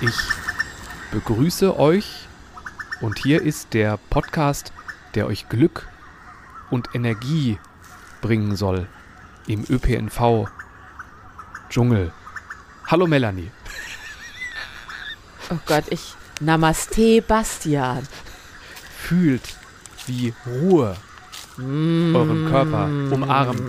[0.00, 0.14] Ich
[1.10, 2.28] begrüße euch
[3.00, 4.72] und hier ist der Podcast,
[5.14, 5.88] der euch Glück
[6.70, 7.58] und Energie
[8.20, 8.86] bringen soll
[9.48, 10.48] im ÖPNV
[11.68, 12.12] Dschungel.
[12.86, 13.50] Hallo Melanie.
[15.50, 16.14] Oh Gott, ich.
[16.40, 18.06] Namaste, Bastian.
[18.96, 19.42] Fühlt,
[20.06, 20.96] wie Ruhe
[21.58, 23.62] euren Körper umarmt.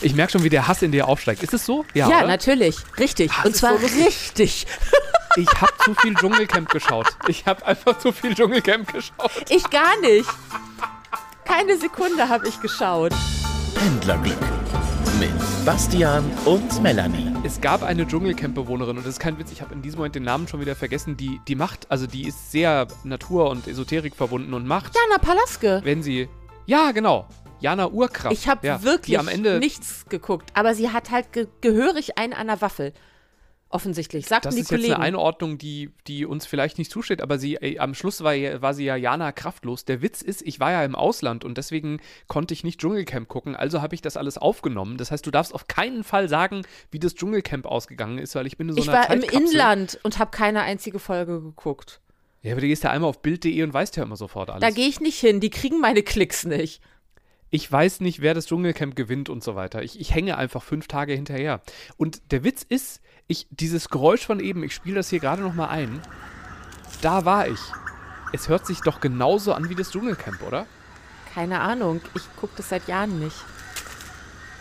[0.00, 1.42] Ich merke schon, wie der Hass in dir aufsteigt.
[1.42, 1.84] Ist es so?
[1.92, 2.26] Ja, oder?
[2.26, 2.76] natürlich.
[2.98, 3.30] Richtig.
[3.32, 4.66] Ah, Und zwar so richtig.
[5.38, 7.06] Ich habe zu viel Dschungelcamp geschaut.
[7.28, 9.30] Ich habe einfach zu viel Dschungelcamp geschaut.
[9.48, 10.28] Ich gar nicht.
[11.44, 13.12] Keine Sekunde habe ich geschaut.
[13.76, 14.36] Pendlerglück
[15.20, 15.30] mit
[15.64, 17.32] Bastian und Melanie.
[17.44, 20.24] Es gab eine Dschungelcamp-Bewohnerin und das ist kein Witz, ich habe in diesem Moment den
[20.24, 24.54] Namen schon wieder vergessen, die, die macht, also die ist sehr Natur- und Esoterik verbunden
[24.54, 25.82] und macht, Jana Palaske.
[25.84, 26.28] wenn sie,
[26.66, 27.28] ja genau,
[27.60, 28.32] Jana Urkraft.
[28.32, 30.50] Ich habe ja, wirklich die am Ende, nichts geguckt.
[30.54, 32.92] Aber sie hat halt ge gehörig einen an der Waffel.
[33.70, 34.26] Offensichtlich.
[34.26, 34.94] Sagten das die ist jetzt Kollegen.
[34.94, 38.62] eine Einordnung, die, die uns vielleicht nicht zusteht, aber sie, ey, am Schluss war, ja-
[38.62, 39.84] war sie ja Jana kraftlos.
[39.84, 43.54] Der Witz ist, ich war ja im Ausland und deswegen konnte ich nicht Dschungelcamp gucken,
[43.54, 44.96] also habe ich das alles aufgenommen.
[44.96, 48.56] Das heißt, du darfst auf keinen Fall sagen, wie das Dschungelcamp ausgegangen ist, weil ich
[48.56, 49.50] bin in so ich einer war im Zeitkapsel.
[49.50, 52.00] Inland und habe keine einzige Folge geguckt.
[52.40, 54.62] Ja, aber du gehst ja einmal auf Bild.de und weißt ja immer sofort alles.
[54.62, 55.40] Da gehe ich nicht hin.
[55.40, 56.80] Die kriegen meine Klicks nicht.
[57.50, 59.82] ich weiß nicht, wer das Dschungelcamp gewinnt und so weiter.
[59.82, 61.60] Ich, ich hänge einfach fünf Tage hinterher.
[61.96, 65.68] Und der Witz ist, ich, dieses Geräusch von eben, ich spiele das hier gerade nochmal
[65.68, 66.00] ein,
[67.02, 67.60] da war ich.
[68.32, 70.66] Es hört sich doch genauso an wie das Dschungelcamp, oder?
[71.34, 72.00] Keine Ahnung.
[72.14, 73.36] Ich gucke das seit Jahren nicht.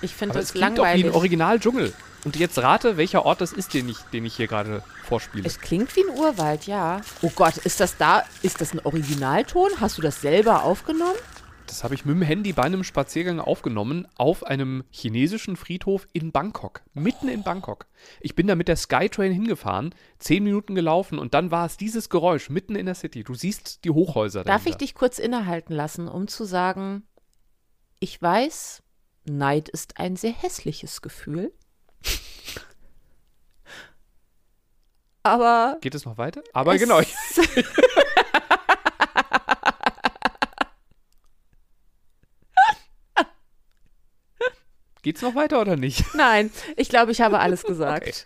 [0.02, 1.06] Ich finde das es klingt doch wie langweilig.
[1.06, 1.94] ein Original-Dschungel.
[2.23, 5.48] Und jetzt rate, welcher Ort das ist, den ich, den ich hier gerade vorspiele.
[5.48, 7.02] Es klingt wie ein Urwald, ja.
[7.22, 9.72] Oh Gott, ist das da, ist das ein Originalton?
[9.80, 11.16] Hast du das selber aufgenommen?
[11.68, 16.32] Das habe ich mit dem Handy bei einem Spaziergang aufgenommen auf einem chinesischen Friedhof in
[16.32, 16.82] Bangkok.
[16.94, 17.88] Mitten in Bangkok.
[18.22, 22.10] Ich bin da mit der Skytrain hingefahren, zehn Minuten gelaufen und dann war es dieses
[22.10, 23.23] Geräusch mitten in der City.
[23.23, 27.04] Du siehst die Hochhäuser Darf ich dich kurz innehalten lassen, um zu sagen,
[28.00, 28.82] ich weiß,
[29.26, 31.52] Neid ist ein sehr hässliches Gefühl.
[35.23, 36.42] Aber Geht es noch weiter?
[36.54, 37.02] Aber genau.
[45.08, 46.04] geht's noch weiter oder nicht?
[46.16, 48.26] Nein, ich glaube, ich habe alles gesagt.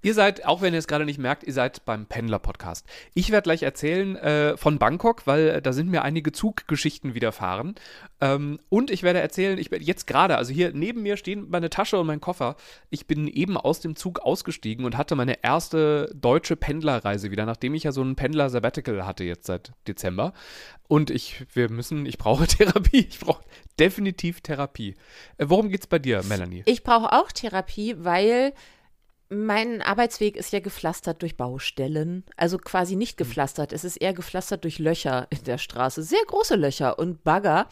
[0.00, 2.86] Ihr seid, auch wenn ihr es gerade nicht merkt, ihr seid beim Pendler-Podcast.
[3.14, 7.74] Ich werde gleich erzählen äh, von Bangkok, weil äh, da sind mir einige Zuggeschichten widerfahren.
[8.20, 11.68] Ähm, und ich werde erzählen, ich bin jetzt gerade, also hier neben mir stehen meine
[11.68, 12.56] Tasche und mein Koffer.
[12.90, 17.74] Ich bin eben aus dem Zug ausgestiegen und hatte meine erste deutsche Pendlerreise wieder, nachdem
[17.74, 20.32] ich ja so einen Pendler-Sabbatical hatte jetzt seit Dezember.
[20.86, 23.06] Und ich, wir müssen, ich brauche Therapie.
[23.08, 23.42] Ich brauche
[23.80, 24.94] definitiv Therapie.
[25.38, 26.62] Äh, worum geht's bei dir, Melanie?
[26.66, 28.52] Ich brauche auch Therapie, weil
[29.30, 32.24] mein Arbeitsweg ist ja gepflastert durch Baustellen.
[32.36, 33.72] Also quasi nicht gepflastert.
[33.72, 36.02] Es ist eher gepflastert durch Löcher in der Straße.
[36.02, 37.66] Sehr große Löcher und Bagger.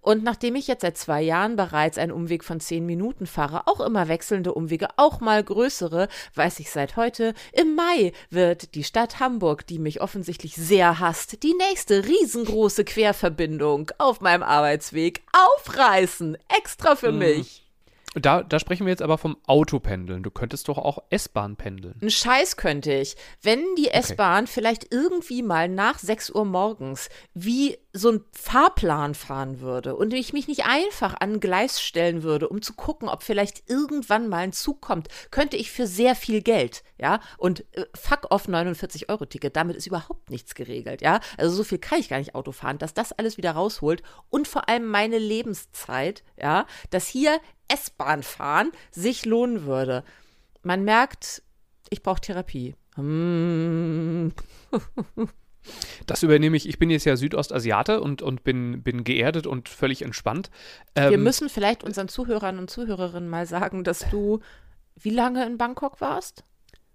[0.00, 3.80] Und nachdem ich jetzt seit zwei Jahren bereits einen Umweg von zehn Minuten fahre, auch
[3.80, 9.20] immer wechselnde Umwege, auch mal größere, weiß ich seit heute, im Mai wird die Stadt
[9.20, 16.38] Hamburg, die mich offensichtlich sehr hasst, die nächste riesengroße Querverbindung auf meinem Arbeitsweg aufreißen.
[16.48, 17.65] Extra für mich.
[18.20, 20.22] Da, da sprechen wir jetzt aber vom Autopendeln.
[20.22, 21.98] Du könntest doch auch S-Bahn pendeln.
[22.00, 23.14] Ein Scheiß könnte ich.
[23.42, 29.60] Wenn die S-Bahn vielleicht irgendwie mal nach 6 Uhr morgens wie so ein Fahrplan fahren
[29.60, 33.22] würde und ich mich nicht einfach an ein Gleis stellen würde, um zu gucken, ob
[33.22, 37.86] vielleicht irgendwann mal ein Zug kommt, könnte ich für sehr viel Geld, ja, und äh,
[37.94, 42.00] fuck off 49 Euro Ticket, damit ist überhaupt nichts geregelt, ja, also so viel kann
[42.00, 46.22] ich gar nicht Auto fahren, dass das alles wieder rausholt und vor allem meine Lebenszeit,
[46.40, 50.04] ja, dass hier S-Bahn fahren sich lohnen würde.
[50.62, 51.42] Man merkt,
[51.90, 52.74] ich brauche Therapie.
[52.94, 54.32] Hm.
[56.06, 56.68] Das übernehme ich.
[56.68, 60.50] Ich bin jetzt ja Südostasiate und, und bin, bin geerdet und völlig entspannt.
[60.94, 64.40] Wir Ähm, müssen vielleicht unseren Zuhörern und Zuhörerinnen mal sagen, dass du
[64.98, 66.44] wie lange in Bangkok warst?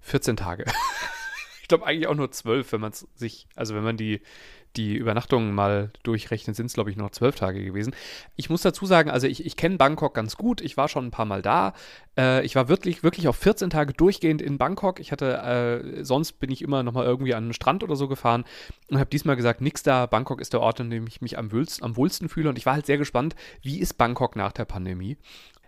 [0.02, 0.66] 14 Tage.
[1.62, 4.22] ich glaube eigentlich auch nur 12, wenn man es sich, also wenn man die,
[4.76, 7.94] die Übernachtungen mal durchrechnet, sind es glaube ich noch 12 Tage gewesen.
[8.36, 10.62] Ich muss dazu sagen, also ich, ich kenne Bangkok ganz gut.
[10.62, 11.74] Ich war schon ein paar Mal da.
[12.18, 15.00] Äh, ich war wirklich, wirklich auf 14 Tage durchgehend in Bangkok.
[15.00, 18.08] Ich hatte, äh, sonst bin ich immer noch mal irgendwie an den Strand oder so
[18.08, 18.46] gefahren
[18.90, 20.06] und habe diesmal gesagt, nix da.
[20.06, 22.50] Bangkok ist der Ort, an dem ich mich am, wohlsten, am wohlsten fühle.
[22.50, 25.18] Und ich war halt sehr gespannt, wie ist Bangkok nach der Pandemie?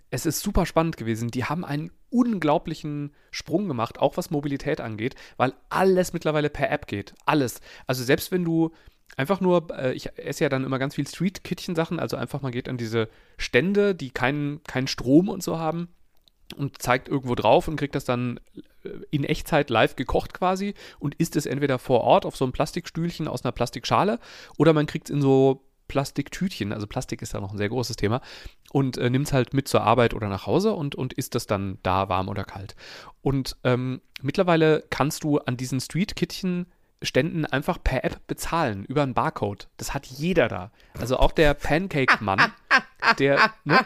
[0.09, 1.31] Es ist super spannend gewesen.
[1.31, 6.85] Die haben einen unglaublichen Sprung gemacht, auch was Mobilität angeht, weil alles mittlerweile per App
[6.85, 7.15] geht.
[7.25, 7.61] Alles.
[7.87, 8.71] Also selbst wenn du
[9.17, 12.69] einfach nur, äh, ich esse ja dann immer ganz viel Street-Kittchen-Sachen, also einfach man geht
[12.69, 15.89] an diese Stände, die keinen keinen Strom und so haben
[16.55, 18.39] und zeigt irgendwo drauf und kriegt das dann
[19.11, 23.27] in Echtzeit live gekocht quasi und isst es entweder vor Ort auf so einem Plastikstühlchen
[23.27, 24.19] aus einer Plastikschale
[24.57, 27.97] oder man kriegt es in so Plastiktütchen, also Plastik ist ja noch ein sehr großes
[27.97, 28.21] Thema,
[28.71, 31.45] und äh, nimmt es halt mit zur Arbeit oder nach Hause und, und isst das
[31.45, 32.75] dann da warm oder kalt.
[33.21, 36.67] Und ähm, mittlerweile kannst du an diesen Street-Kittchen
[37.03, 39.67] Ständen einfach per App bezahlen über einen Barcode.
[39.77, 40.71] Das hat jeder da.
[40.99, 42.51] Also auch der Pancake-Mann,
[43.19, 43.79] der, ne,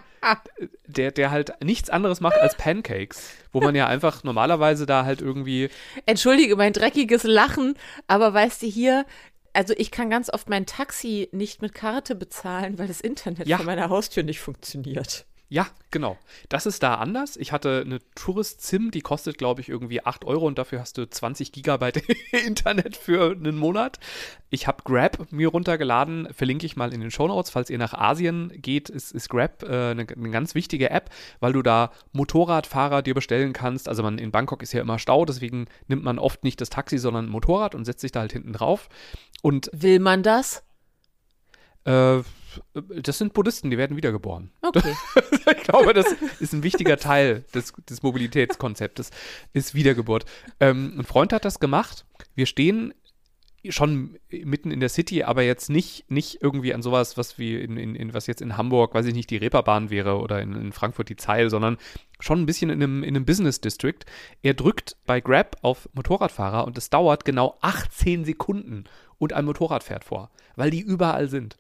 [0.86, 5.22] der, der halt nichts anderes macht als Pancakes, wo man ja einfach normalerweise da halt
[5.22, 5.70] irgendwie.
[6.06, 7.76] Entschuldige mein dreckiges Lachen,
[8.08, 9.06] aber weißt du hier,
[9.54, 13.58] also ich kann ganz oft mein Taxi nicht mit Karte bezahlen, weil das Internet Ja.
[13.58, 15.26] vor meiner Haustür nicht funktioniert.
[15.50, 16.18] Ja, genau.
[16.50, 17.38] Das ist da anders.
[17.38, 21.10] Ich hatte eine Tourist-SIM, die kostet, glaube ich, irgendwie 8 Euro und dafür hast du
[21.10, 22.04] 20 Gigabyte
[22.46, 23.98] Internet für einen Monat.
[24.50, 27.50] Ich habe Grab mir runtergeladen, verlinke ich mal in den Shownotes.
[27.50, 31.10] Falls ihr nach Asien geht, ist, ist Grab äh, eine, ganz wichtige App,
[31.40, 33.88] weil du da Motorradfahrer dir bestellen kannst.
[33.88, 36.98] Also man in Bangkok ist ja immer Stau, deswegen nimmt man oft nicht das Taxi,
[36.98, 38.90] sondern ein Motorrad und setzt sich da halt hinten drauf.
[39.42, 40.64] Und Will man das?
[41.88, 42.24] Äh,
[43.02, 44.52] das sind Buddhisten, die werden wiedergeboren.
[44.62, 44.94] Okay.
[45.32, 46.08] ich glaube, das
[46.40, 49.12] ist ein wichtiger Teil des, des Mobilitätskonzeptes,
[49.54, 50.26] ist Wiedergeburt.
[50.60, 52.06] Ähm, ein Freund hat das gemacht.
[52.36, 52.94] Wir stehen
[53.70, 57.78] schon mitten in der City, aber jetzt nicht, nicht irgendwie an sowas, was wie in,
[57.78, 60.72] in, in was jetzt in Hamburg, weiß ich nicht, die Reeperbahn wäre oder in, in
[60.72, 61.78] Frankfurt die Zeil, sondern
[62.20, 64.00] schon ein bisschen in einem, in einem Business District.
[64.42, 68.86] Er drückt bei Grab auf Motorradfahrer und es dauert genau 18 Sekunden
[69.18, 71.58] und ein Motorrad fährt vor, weil die überall sind.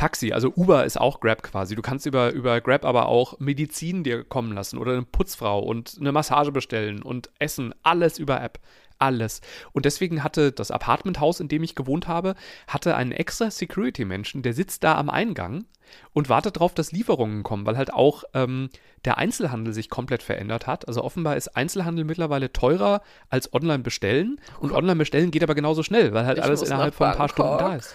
[0.00, 1.74] Taxi, also Uber ist auch Grab quasi.
[1.74, 5.98] Du kannst über, über Grab aber auch Medizin dir kommen lassen oder eine Putzfrau und
[6.00, 8.58] eine Massage bestellen und Essen, alles über App.
[8.98, 9.42] Alles.
[9.72, 12.34] Und deswegen hatte das Apartmenthaus, in dem ich gewohnt habe,
[12.66, 15.66] hatte einen extra Security-Menschen, der sitzt da am Eingang
[16.14, 18.70] und wartet darauf, dass Lieferungen kommen, weil halt auch ähm,
[19.04, 20.88] der Einzelhandel sich komplett verändert hat.
[20.88, 24.40] Also offenbar ist Einzelhandel mittlerweile teurer als Online-Bestellen.
[24.60, 27.58] Und Online-Bestellen geht aber genauso schnell, weil halt Ich alles innerhalb von ein paar Stunden
[27.58, 27.94] da ist.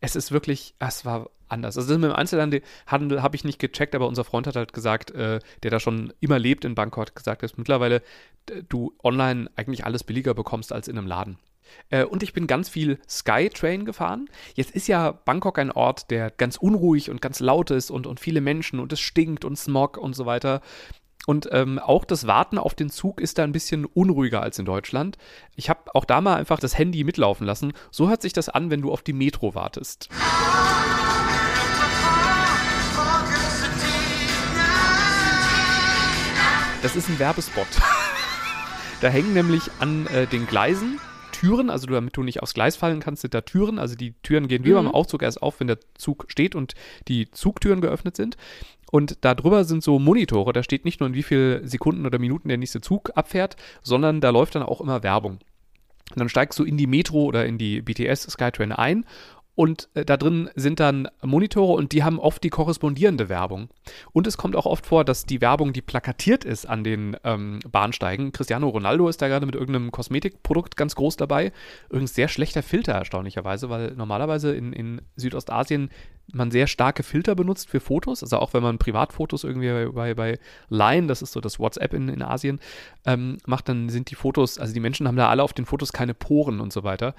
[0.00, 1.76] Es ist wirklich, es war anders.
[1.76, 5.10] Also mit dem Einzelhandel Handel habe ich nicht gecheckt, aber unser Freund hat halt gesagt,
[5.10, 8.02] äh, der da schon immer lebt in Bangkok, hat gesagt, dass mittlerweile
[8.68, 11.38] du online eigentlich alles billiger bekommst als in einem Laden.
[11.90, 14.28] Äh, und ich bin ganz viel Skytrain gefahren.
[14.54, 18.20] Jetzt ist ja Bangkok ein Ort, der ganz unruhig und ganz laut ist und, und
[18.20, 20.62] viele Menschen und es stinkt und Smog und so weiter.
[21.26, 24.64] Und ähm, auch das Warten auf den Zug ist da ein bisschen unruhiger als in
[24.64, 25.18] Deutschland.
[25.54, 27.72] Ich habe auch da mal einfach das Handy mitlaufen lassen.
[27.90, 30.08] So hört sich das an, wenn du auf die Metro wartest.
[36.82, 37.66] Das ist ein Werbespot.
[39.02, 40.98] da hängen nämlich an äh, den Gleisen
[41.40, 43.78] Türen, also damit du nicht aufs Gleis fallen kannst, sind da Türen.
[43.78, 46.74] Also die Türen gehen wie beim Aufzug erst auf, wenn der Zug steht und
[47.08, 48.36] die Zugtüren geöffnet sind.
[48.92, 52.18] Und da drüber sind so Monitore, da steht nicht nur in wie viel Sekunden oder
[52.18, 55.38] Minuten der nächste Zug abfährt, sondern da läuft dann auch immer Werbung.
[56.10, 59.06] Und dann steigst du in die Metro oder in die BTS Skytrain ein
[59.54, 63.68] und äh, da drin sind dann Monitore und die haben oft die korrespondierende Werbung.
[64.12, 67.60] Und es kommt auch oft vor, dass die Werbung, die plakatiert ist an den ähm,
[67.70, 71.52] Bahnsteigen, Cristiano Ronaldo ist da gerade mit irgendeinem Kosmetikprodukt ganz groß dabei.
[71.88, 75.90] Übrigens sehr schlechter Filter erstaunlicherweise, weil normalerweise in, in Südostasien
[76.32, 80.14] man sehr starke Filter benutzt für Fotos, also auch wenn man Privatfotos irgendwie bei, bei,
[80.14, 80.38] bei
[80.68, 82.60] Line, das ist so das WhatsApp in, in Asien,
[83.06, 85.92] ähm, macht, dann sind die Fotos, also die Menschen haben da alle auf den Fotos
[85.92, 87.14] keine Poren und so weiter.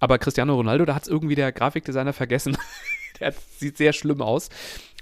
[0.00, 2.56] Aber Cristiano Ronaldo, da hat es irgendwie der Grafikdesigner vergessen.
[3.20, 4.50] der sieht sehr schlimm aus.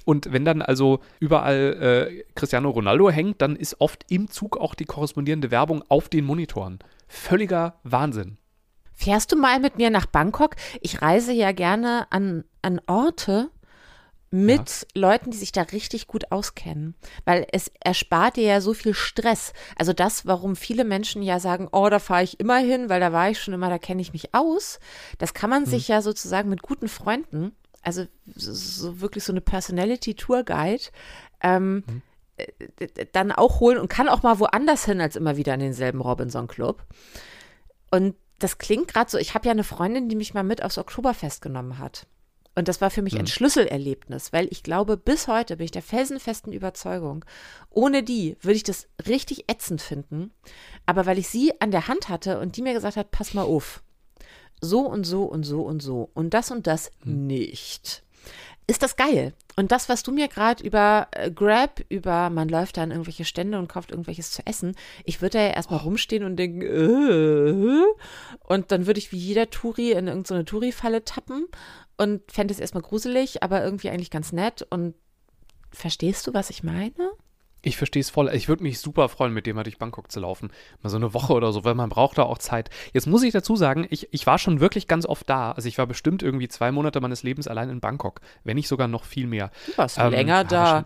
[0.04, 4.74] Und wenn dann also überall äh, Cristiano Ronaldo hängt, dann ist oft im Zug auch
[4.74, 6.78] die korrespondierende Werbung auf den Monitoren.
[7.08, 8.36] Völliger Wahnsinn.
[8.94, 10.56] Fährst du mal mit mir nach Bangkok?
[10.80, 13.50] Ich reise ja gerne an, an Orte
[14.34, 18.92] mit Leuten, die sich da richtig gut auskennen, weil es erspart dir ja so viel
[18.92, 19.52] Stress.
[19.76, 23.12] Also das, warum viele Menschen ja sagen, oh, da fahre ich immer hin, weil da
[23.12, 24.80] war ich schon immer, da kenne ich mich aus.
[25.18, 30.14] Das kann man sich ja sozusagen mit guten Freunden, also so, wirklich so eine Personality
[30.14, 30.82] Tour Guide,
[31.40, 31.84] ähm,
[32.36, 32.48] äh,
[33.12, 36.48] dann auch holen und kann auch mal woanders hin als immer wieder in denselben Robinson
[36.48, 36.82] Club.
[37.92, 40.78] Und das klingt gerade so, ich habe ja eine Freundin, die mich mal mit aufs
[40.78, 42.06] Oktoberfest genommen hat.
[42.56, 45.82] Und das war für mich ein Schlüsselerlebnis, weil ich glaube, bis heute bin ich der
[45.82, 47.24] felsenfesten Überzeugung,
[47.70, 50.30] ohne die würde ich das richtig ätzend finden.
[50.86, 53.42] Aber weil ich sie an der Hand hatte und die mir gesagt hat, pass mal
[53.42, 53.82] auf,
[54.60, 58.03] so und so und so und so und das und das nicht.
[58.66, 59.34] Ist das geil?
[59.56, 63.26] Und das, was du mir gerade über äh, Grab, über man läuft da an irgendwelche
[63.26, 67.84] Stände und kauft irgendwelches zu essen, ich würde da ja erstmal rumstehen und denken, äh,
[68.44, 71.46] und dann würde ich wie jeder Touri in irgendeine Touri-Falle tappen
[71.98, 74.66] und fände es erstmal gruselig, aber irgendwie eigentlich ganz nett.
[74.70, 74.94] Und
[75.70, 77.10] verstehst du, was ich meine?
[77.64, 78.30] Ich verstehe es voll.
[78.34, 80.52] Ich würde mich super freuen, mit dem mal durch Bangkok zu laufen.
[80.82, 82.68] Mal so eine Woche oder so, weil man braucht da auch Zeit.
[82.92, 85.52] Jetzt muss ich dazu sagen, ich, ich war schon wirklich ganz oft da.
[85.52, 88.20] Also ich war bestimmt irgendwie zwei Monate meines Lebens allein in Bangkok.
[88.44, 89.50] Wenn nicht sogar noch viel mehr.
[89.66, 90.84] Du warst ähm, länger da.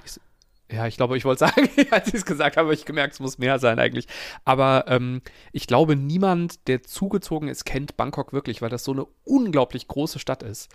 [0.70, 3.20] Ja, ich glaube, ich wollte sagen, als ich es gesagt habe, habe ich gemerkt, es
[3.20, 4.06] muss mehr sein eigentlich.
[4.44, 9.06] Aber ähm, ich glaube, niemand, der zugezogen ist, kennt Bangkok wirklich, weil das so eine
[9.24, 10.68] unglaublich große Stadt ist,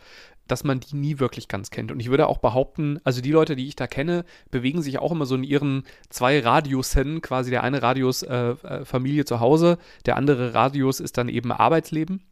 [0.48, 1.92] dass man die nie wirklich ganz kennt.
[1.92, 5.12] Und ich würde auch behaupten, also die Leute, die ich da kenne, bewegen sich auch
[5.12, 9.78] immer so in ihren zwei Radiusen, quasi der eine Radius äh, äh Familie zu Hause,
[10.06, 12.24] der andere Radius ist dann eben Arbeitsleben.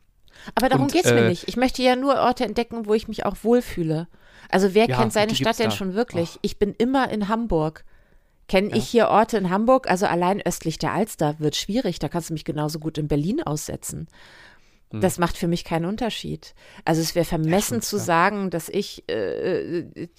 [0.55, 1.47] Aber darum geht es mir äh, nicht.
[1.47, 4.07] Ich möchte ja nur Orte entdecken, wo ich mich auch wohlfühle.
[4.49, 5.75] Also wer ja, kennt seine Stadt denn da.
[5.75, 6.35] schon wirklich?
[6.35, 6.39] Och.
[6.41, 7.85] Ich bin immer in Hamburg.
[8.47, 8.75] Kenne ja.
[8.75, 9.89] ich hier Orte in Hamburg?
[9.89, 11.99] Also allein östlich der Alster wird schwierig.
[11.99, 14.07] Da kannst du mich genauso gut in Berlin aussetzen.
[14.91, 15.01] Hm.
[15.01, 16.53] Das macht für mich keinen Unterschied.
[16.85, 18.05] Also es wäre vermessen ja, zu klar.
[18.05, 20.09] sagen, dass ich äh, äh,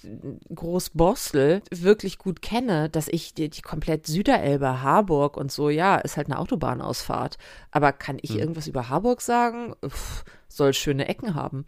[0.53, 6.17] Großborstel wirklich gut kenne, dass ich die, die, komplett Süderelbe, Harburg und so, ja, ist
[6.17, 7.37] halt eine Autobahnausfahrt.
[7.71, 8.39] Aber kann ich hm.
[8.39, 9.75] irgendwas über Harburg sagen?
[9.81, 11.65] Uff, soll schöne Ecken haben.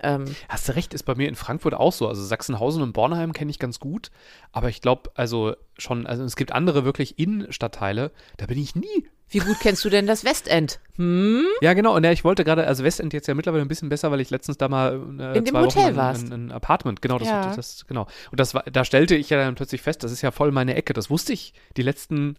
[0.00, 2.08] Ähm, Hast du recht, ist bei mir in Frankfurt auch so.
[2.08, 4.10] Also Sachsenhausen und Bornheim kenne ich ganz gut.
[4.52, 9.08] Aber ich glaube, also schon, also es gibt andere wirklich Innenstadtteile, da bin ich nie.
[9.30, 10.80] Wie gut kennst du denn das Westend?
[10.96, 11.44] Hm?
[11.60, 11.94] Ja, genau.
[11.94, 14.30] Und ja, ich wollte gerade, also Westend jetzt ja mittlerweile ein bisschen besser, weil ich
[14.30, 16.32] letztens da mal äh, in dem Hotel warst.
[16.32, 17.54] Ein, ein, Apartment, genau, das, ja.
[17.54, 18.06] das, genau.
[18.30, 20.74] Und das war, da stellte ich ja dann plötzlich fest, das ist ja voll meine
[20.74, 20.94] Ecke.
[20.94, 22.36] Das wusste ich die letzten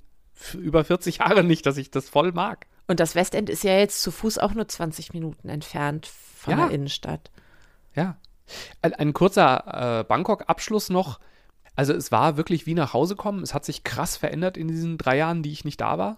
[0.57, 2.65] über 40 Jahre nicht, dass ich das voll mag.
[2.87, 6.65] Und das Westend ist ja jetzt zu Fuß auch nur 20 Minuten entfernt von ja.
[6.65, 7.29] der Innenstadt.
[7.93, 8.17] Ja.
[8.81, 11.19] Ein, ein kurzer äh, Bangkok-Abschluss noch.
[11.75, 13.43] Also es war wirklich wie nach Hause kommen.
[13.43, 16.17] Es hat sich krass verändert in diesen drei Jahren, die ich nicht da war.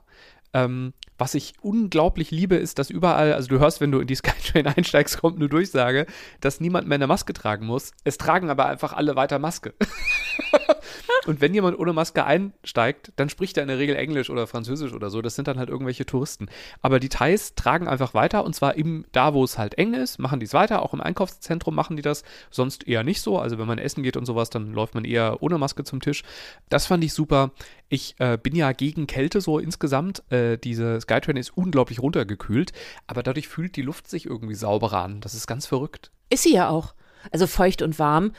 [0.53, 4.15] Ähm, was ich unglaublich liebe, ist, dass überall, also du hörst, wenn du in die
[4.21, 6.07] Skytrain einsteigst, kommt eine Durchsage,
[6.39, 7.91] dass niemand mehr eine Maske tragen muss.
[8.03, 9.75] Es tragen aber einfach alle weiter Maske.
[11.27, 14.93] Und wenn jemand ohne Maske einsteigt, dann spricht er in der Regel Englisch oder Französisch
[14.93, 15.21] oder so.
[15.21, 16.47] Das sind dann halt irgendwelche Touristen.
[16.81, 20.17] Aber die Thais tragen einfach weiter und zwar eben da, wo es halt eng ist,
[20.17, 20.81] machen die es weiter.
[20.81, 22.23] Auch im Einkaufszentrum machen die das.
[22.49, 23.37] Sonst eher nicht so.
[23.37, 26.23] Also wenn man essen geht und sowas, dann läuft man eher ohne Maske zum Tisch.
[26.69, 27.51] Das fand ich super.
[27.89, 30.23] Ich äh, bin ja gegen Kälte so insgesamt.
[30.31, 32.71] Äh, diese Skytrain ist unglaublich runtergekühlt,
[33.05, 35.19] aber dadurch fühlt die Luft sich irgendwie sauberer an.
[35.19, 36.11] Das ist ganz verrückt.
[36.29, 36.93] Ist sie ja auch.
[37.31, 38.31] Also feucht und warm.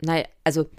[0.00, 0.70] Nein, also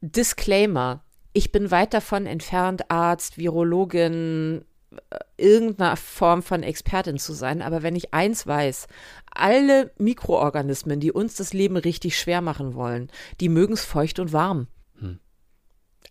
[0.00, 1.02] Disclaimer.
[1.32, 4.64] Ich bin weit davon entfernt, Arzt, Virologin,
[5.10, 7.62] äh, irgendeiner Form von Expertin zu sein.
[7.62, 8.86] Aber wenn ich eins weiß,
[9.30, 14.32] alle Mikroorganismen, die uns das Leben richtig schwer machen wollen, die mögen es feucht und
[14.32, 14.68] warm.
[14.98, 15.18] Hm.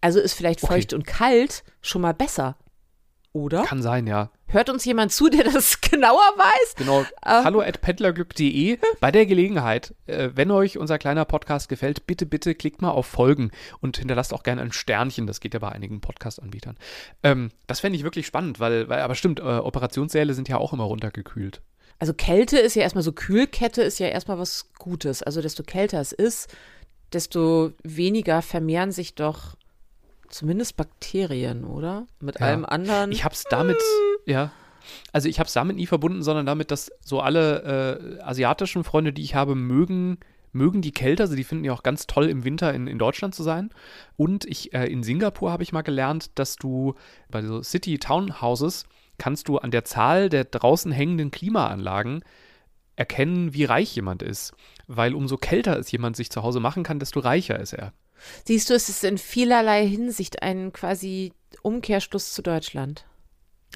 [0.01, 0.73] Also ist vielleicht okay.
[0.73, 2.57] feucht und kalt schon mal besser
[3.35, 3.63] oder?
[3.63, 4.31] Kann sein, ja.
[4.47, 6.75] Hört uns jemand zu, der das genauer weiß?
[6.77, 7.01] Genau.
[7.01, 7.43] Ähm.
[7.43, 8.79] Hallo at pendlerglück.de.
[9.01, 13.05] Bei der Gelegenheit, äh, wenn euch unser kleiner Podcast gefällt, bitte, bitte klickt mal auf
[13.05, 13.51] Folgen
[13.81, 15.27] und hinterlasst auch gerne ein Sternchen.
[15.27, 16.77] Das geht ja bei einigen Podcast-Anbietern.
[17.23, 20.71] Ähm, das fände ich wirklich spannend, weil, weil aber stimmt, äh, Operationssäle sind ja auch
[20.71, 21.61] immer runtergekühlt.
[21.99, 25.21] Also Kälte ist ja erstmal so, Kühlkette ist ja erstmal was Gutes.
[25.21, 26.55] Also desto kälter es ist,
[27.11, 29.55] desto weniger vermehren sich doch
[30.35, 32.07] Zumindest Bakterien, oder?
[32.19, 32.47] Mit ja.
[32.47, 33.09] allem anderen.
[33.13, 33.77] Ich habe es damit,
[34.25, 34.51] ja.
[35.13, 39.13] Also ich habe es damit nie verbunden, sondern damit, dass so alle äh, asiatischen Freunde,
[39.13, 40.17] die ich habe, mögen
[40.51, 43.33] mögen die Kälte, also die finden ja auch ganz toll im Winter in, in Deutschland
[43.33, 43.69] zu sein.
[44.17, 46.95] Und ich äh, in Singapur habe ich mal gelernt, dass du
[47.31, 48.85] bei so City Townhouses
[49.17, 52.25] kannst du an der Zahl der draußen hängenden Klimaanlagen
[52.97, 54.53] erkennen, wie reich jemand ist.
[54.87, 57.93] Weil umso kälter es jemand sich zu Hause machen kann, desto reicher ist er.
[58.45, 63.05] Siehst du, es ist in vielerlei Hinsicht ein quasi Umkehrschluss zu Deutschland.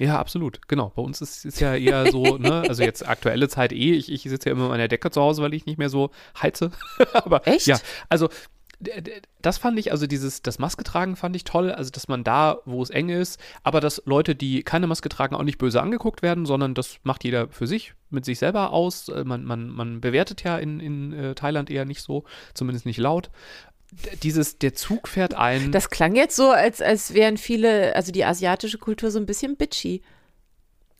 [0.00, 0.66] Ja, absolut.
[0.68, 0.92] Genau.
[0.94, 3.92] Bei uns ist es ja eher so, ne, also jetzt aktuelle Zeit eh.
[3.92, 6.10] Ich, ich sitze ja immer in meiner Decke zu Hause, weil ich nicht mehr so
[6.40, 6.70] heize.
[7.12, 7.66] Aber Echt?
[7.66, 7.78] ja,
[8.08, 8.28] also
[9.42, 12.58] das fand ich, also dieses, das Maske tragen fand ich toll, also dass man da,
[12.64, 16.22] wo es eng ist, aber dass Leute, die keine Maske tragen, auch nicht böse angeguckt
[16.22, 19.08] werden, sondern das macht jeder für sich, mit sich selber aus.
[19.10, 22.98] Äh, man, man, man bewertet ja in, in äh, Thailand eher nicht so, zumindest nicht
[22.98, 23.30] laut
[24.22, 25.72] dieses, der Zug fährt ein.
[25.72, 29.56] Das klang jetzt so, als, als wären viele, also die asiatische Kultur so ein bisschen
[29.56, 30.02] bitchy.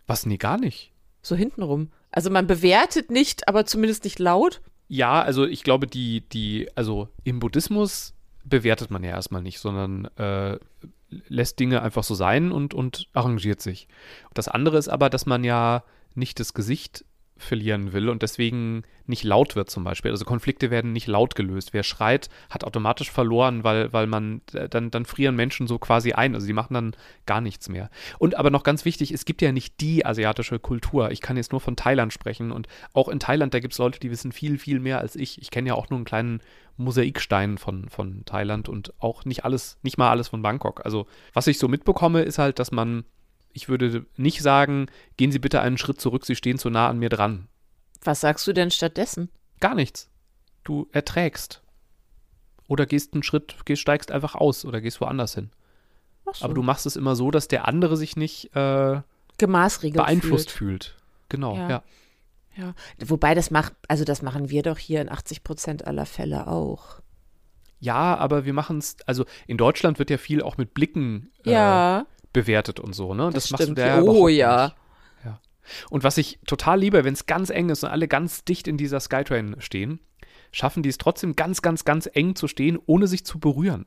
[0.06, 0.26] Was?
[0.26, 0.92] Nee, gar nicht.
[1.22, 1.90] So hintenrum.
[2.10, 4.60] Also man bewertet nicht, aber zumindest nicht laut.
[4.88, 10.06] Ja, also ich glaube, die, die, also im Buddhismus bewertet man ja erstmal nicht, sondern
[10.16, 10.58] äh,
[11.28, 13.86] lässt Dinge einfach so sein und, und arrangiert sich.
[14.34, 17.04] Das andere ist aber, dass man ja nicht das Gesicht
[17.40, 20.10] verlieren will und deswegen nicht laut wird zum Beispiel.
[20.10, 21.72] Also Konflikte werden nicht laut gelöst.
[21.72, 26.34] Wer schreit, hat automatisch verloren, weil, weil man, dann, dann frieren Menschen so quasi ein.
[26.34, 26.92] Also die machen dann
[27.26, 27.90] gar nichts mehr.
[28.18, 31.10] Und aber noch ganz wichtig, es gibt ja nicht die asiatische Kultur.
[31.10, 34.00] Ich kann jetzt nur von Thailand sprechen und auch in Thailand, da gibt es Leute,
[34.00, 35.40] die wissen viel, viel mehr als ich.
[35.40, 36.40] Ich kenne ja auch nur einen kleinen
[36.76, 40.84] Mosaikstein von, von Thailand und auch nicht alles, nicht mal alles von Bangkok.
[40.84, 43.04] Also was ich so mitbekomme, ist halt, dass man
[43.52, 46.98] ich würde nicht sagen, gehen Sie bitte einen Schritt zurück, Sie stehen zu nah an
[46.98, 47.48] mir dran.
[48.02, 49.30] Was sagst du denn stattdessen?
[49.60, 50.08] Gar nichts.
[50.64, 51.62] Du erträgst.
[52.66, 55.50] Oder gehst einen Schritt, gehst, steigst einfach aus oder gehst woanders hin.
[56.32, 56.44] So.
[56.44, 59.00] Aber du machst es immer so, dass der andere sich nicht äh,
[59.36, 60.84] beeinflusst fühlt.
[60.84, 60.96] fühlt.
[61.28, 61.68] Genau, ja.
[61.68, 61.82] ja.
[62.56, 62.74] ja.
[63.04, 67.00] Wobei das macht, also das machen wir doch hier in 80 Prozent aller Fälle auch.
[67.80, 71.52] Ja, aber wir machen es, also in Deutschland wird ja viel auch mit Blicken äh,
[71.52, 73.30] ja bewertet und so, ne?
[73.32, 74.74] Das, das machst du da Oh ja.
[75.24, 75.40] ja.
[75.90, 78.76] Und was ich total liebe, wenn es ganz eng ist und alle ganz dicht in
[78.76, 80.00] dieser Skytrain stehen,
[80.52, 83.86] schaffen die es trotzdem ganz, ganz, ganz eng zu stehen, ohne sich zu berühren.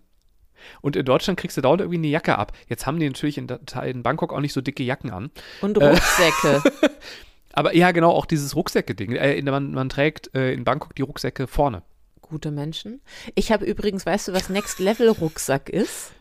[0.82, 2.54] Und in Deutschland kriegst du dauernd irgendwie eine Jacke ab.
[2.68, 3.48] Jetzt haben die natürlich in,
[3.84, 5.32] in Bangkok auch nicht so dicke Jacken an.
[5.62, 6.64] Und Rucksäcke.
[7.54, 9.14] Aber ja, genau, auch dieses Rucksäcke-Ding.
[9.14, 11.84] Äh, man, man, trägt äh, in Bangkok die Rucksäcke vorne.
[12.22, 13.02] Gute Menschen.
[13.36, 16.14] Ich habe übrigens, weißt du, was Next Level Rucksack ist?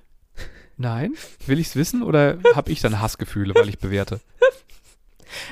[0.76, 1.14] Nein?
[1.46, 4.20] Will ich es wissen oder habe ich dann Hassgefühle, weil ich bewerte?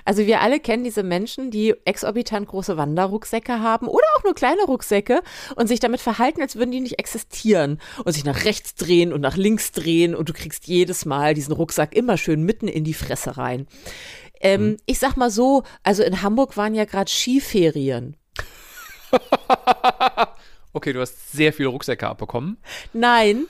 [0.05, 4.63] Also wir alle kennen diese Menschen, die exorbitant große Wanderrucksäcke haben oder auch nur kleine
[4.63, 5.23] Rucksäcke
[5.57, 9.21] und sich damit verhalten, als würden die nicht existieren und sich nach rechts drehen und
[9.21, 12.95] nach links drehen und du kriegst jedes Mal diesen Rucksack immer schön mitten in die
[12.95, 13.67] Fresse rein.
[14.41, 14.77] Ähm, hm.
[14.87, 18.17] Ich sag mal so, also in Hamburg waren ja gerade Skiferien.
[20.73, 22.59] okay, du hast sehr viele Rucksäcke abbekommen.
[22.93, 23.47] Nein,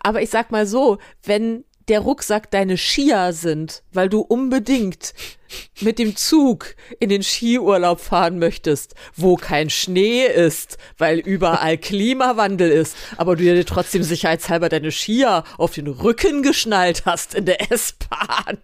[0.00, 5.14] aber ich sag mal so, wenn der Rucksack deine Skier sind, weil du unbedingt
[5.80, 12.70] mit dem Zug in den Skiurlaub fahren möchtest, wo kein Schnee ist, weil überall Klimawandel
[12.70, 17.70] ist, aber du dir trotzdem sicherheitshalber deine Skier auf den Rücken geschnallt hast in der
[17.70, 18.58] S-Bahn.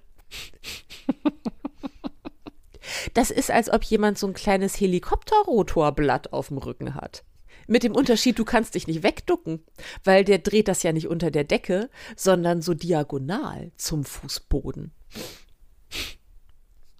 [3.14, 7.22] Das ist, als ob jemand so ein kleines Helikopterrotorblatt auf dem Rücken hat.
[7.70, 9.62] Mit dem Unterschied, du kannst dich nicht wegducken,
[10.02, 14.90] weil der dreht das ja nicht unter der Decke, sondern so diagonal zum Fußboden.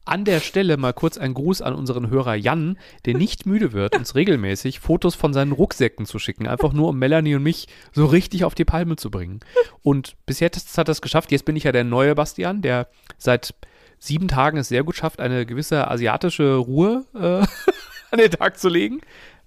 [0.05, 3.97] An der Stelle mal kurz ein Gruß an unseren Hörer Jan, der nicht müde wird,
[3.97, 8.05] uns regelmäßig Fotos von seinen Rucksäcken zu schicken, einfach nur um Melanie und mich so
[8.05, 9.41] richtig auf die Palme zu bringen.
[9.83, 11.33] Und bis jetzt hat es geschafft.
[11.33, 13.55] Jetzt bin ich ja der neue Bastian, der seit
[13.99, 17.47] sieben Tagen es sehr gut schafft, eine gewisse asiatische Ruhe äh,
[18.11, 19.01] an den Tag zu legen.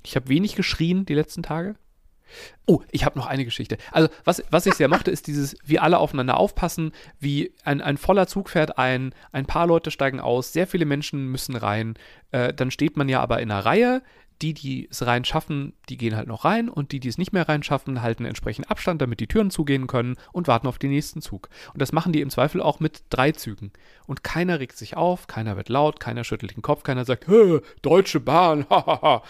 [0.04, 1.76] Ich habe wenig geschrien die letzten Tage.
[2.66, 3.78] Oh, ich habe noch eine Geschichte.
[3.92, 7.98] Also, was, was ich sehr mochte, ist dieses, wie alle aufeinander aufpassen, wie ein, ein
[7.98, 11.96] voller Zug fährt ein, ein paar Leute steigen aus, sehr viele Menschen müssen rein.
[12.32, 14.02] Äh, dann steht man ja aber in einer Reihe
[14.42, 17.34] die, die es rein schaffen, die gehen halt noch rein und die, die es nicht
[17.34, 20.90] mehr rein schaffen, halten entsprechend Abstand, damit die Türen zugehen können und warten auf den
[20.90, 21.50] nächsten Zug.
[21.74, 23.72] Und das machen die im Zweifel auch mit drei Zügen.
[24.08, 27.28] Und keiner regt sich auf, keiner wird laut, keiner schüttelt den Kopf, keiner sagt,
[27.82, 29.24] Deutsche Bahn, hahaha.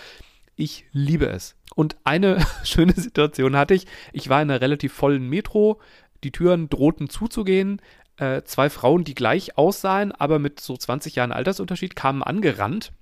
[0.61, 1.55] Ich liebe es.
[1.75, 3.87] Und eine schöne Situation hatte ich.
[4.13, 5.79] Ich war in einer relativ vollen Metro.
[6.23, 7.81] Die Türen drohten zuzugehen.
[8.17, 12.93] Äh, zwei Frauen, die gleich aussahen, aber mit so 20 Jahren Altersunterschied, kamen angerannt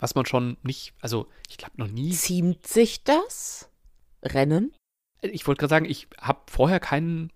[0.00, 2.10] was man schon nicht, also ich glaube noch nie.
[2.12, 3.70] Ziemt sich das?
[4.22, 4.72] Rennen?
[5.22, 7.30] Ich wollte gerade sagen, ich habe vorher keinen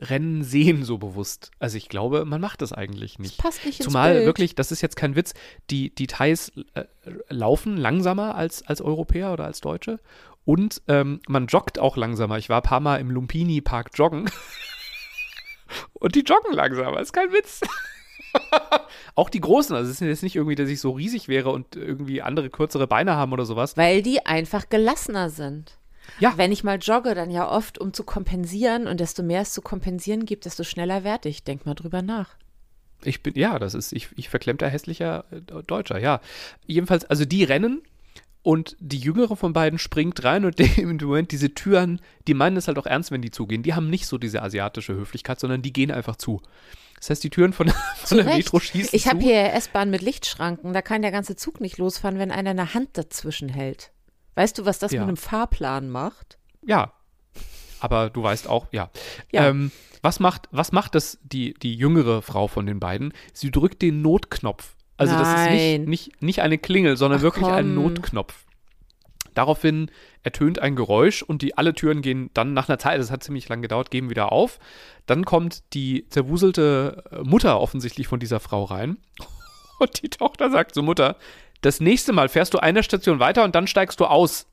[0.00, 1.50] Rennen sehen so bewusst.
[1.58, 3.38] Also ich glaube, man macht das eigentlich nicht.
[3.38, 4.26] Das passt nicht Zumal ins Bild.
[4.26, 5.34] wirklich, das ist jetzt kein Witz,
[5.70, 6.84] die, die Thais äh,
[7.28, 10.00] laufen langsamer als, als Europäer oder als Deutsche
[10.44, 12.38] und ähm, man joggt auch langsamer.
[12.38, 14.30] Ich war ein paar Mal im Lumpini Park joggen
[15.92, 17.60] und die joggen langsamer, ist kein Witz.
[19.14, 21.76] auch die Großen, also es ist jetzt nicht irgendwie, dass ich so riesig wäre und
[21.76, 23.76] irgendwie andere kürzere Beine haben oder sowas.
[23.76, 25.78] Weil die einfach gelassener sind.
[26.18, 26.34] Ja.
[26.36, 29.62] Wenn ich mal jogge, dann ja oft, um zu kompensieren und desto mehr es zu
[29.62, 31.44] kompensieren gibt, desto schneller werde ich.
[31.44, 32.36] Denk mal drüber nach.
[33.02, 36.20] Ich bin, ja, das ist, ich, ich verklemmter hässlicher äh, Deutscher, ja.
[36.66, 37.82] Jedenfalls, also die rennen
[38.42, 42.68] und die jüngere von beiden springt rein und im Moment diese Türen, die meinen es
[42.68, 43.62] halt auch ernst, wenn die zugehen.
[43.62, 46.42] Die haben nicht so diese asiatische Höflichkeit, sondern die gehen einfach zu.
[46.98, 48.90] Das heißt, die Türen von, von der Metro schießen.
[48.92, 50.72] Ich habe hier S-Bahn mit Lichtschranken.
[50.72, 53.90] Da kann der ganze Zug nicht losfahren, wenn einer eine Hand dazwischen hält.
[54.40, 55.00] Weißt du, was das ja.
[55.00, 56.38] mit einem Fahrplan macht?
[56.64, 56.94] Ja.
[57.78, 58.88] Aber du weißt auch, ja.
[59.30, 59.48] ja.
[59.48, 63.12] Ähm, was macht, was macht das die, die jüngere Frau von den beiden?
[63.34, 64.76] Sie drückt den Notknopf.
[64.96, 65.22] Also Nein.
[65.22, 67.52] das ist nicht, nicht, nicht eine Klingel, sondern Ach, wirklich komm.
[67.52, 68.46] ein Notknopf.
[69.34, 69.90] Daraufhin
[70.22, 73.46] ertönt ein Geräusch und die alle Türen gehen dann nach einer Zeit, das hat ziemlich
[73.50, 74.58] lange gedauert, gehen wieder auf.
[75.04, 78.96] Dann kommt die zerwuselte äh, Mutter offensichtlich von dieser Frau rein.
[79.80, 81.16] Und die Tochter sagt zur Mutter,
[81.60, 84.46] Das nächste Mal fährst du eine Station weiter und dann steigst du aus.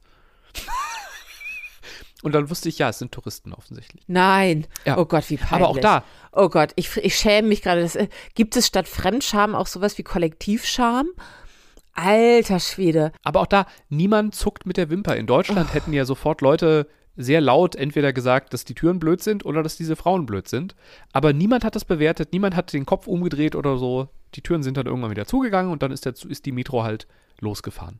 [2.24, 4.04] und dann wusste ich, ja, es sind Touristen offensichtlich.
[4.08, 4.68] Nein.
[4.86, 4.98] Ja.
[4.98, 5.54] Oh Gott, wie peinlich.
[5.54, 6.04] Aber auch da.
[6.32, 7.82] Oh Gott, ich, ich schäme mich gerade.
[7.82, 11.08] Das, äh, Gibt es statt Fremdscham auch sowas wie Kollektivscham?
[11.94, 13.12] Alter Schwede.
[13.24, 15.16] Aber auch da, niemand zuckt mit der Wimper.
[15.16, 16.88] In Deutschland hätten ja sofort Leute
[17.18, 20.76] sehr laut entweder gesagt, dass die Türen blöd sind oder dass diese Frauen blöd sind.
[21.12, 24.08] Aber niemand hat das bewertet, niemand hat den Kopf umgedreht oder so.
[24.36, 27.08] Die Türen sind dann irgendwann wieder zugegangen und dann ist, der, ist die Metro halt
[27.40, 28.00] losgefahren.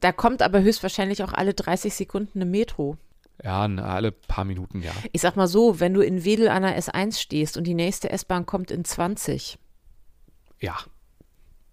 [0.00, 2.96] Da kommt aber höchstwahrscheinlich auch alle 30 Sekunden eine Metro.
[3.42, 4.92] Ja, na, alle paar Minuten, ja.
[5.10, 8.10] Ich sag mal so, wenn du in Wedel an der S1 stehst und die nächste
[8.10, 9.58] S-Bahn kommt in 20,
[10.60, 10.76] Ja.